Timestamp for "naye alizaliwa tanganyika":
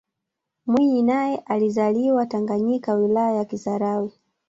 1.03-2.93